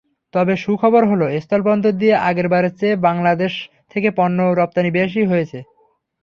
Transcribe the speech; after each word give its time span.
তবে 0.33 0.53
সুখবর 0.57 1.03
হলো, 1.11 1.25
স্থলবন্দর 1.37 1.93
দিয়ে 2.01 2.15
আগেরবারের 2.29 2.73
চেয়ে 2.79 2.95
বাংলাদেশ 3.07 3.53
থেকে 3.91 4.09
পণ্য 4.17 4.37
রপ্তানি 4.59 4.89
বেশি 4.99 5.21
হয়েছে। 5.25 5.59